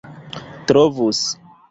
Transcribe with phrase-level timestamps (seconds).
[0.65, 1.21] trovus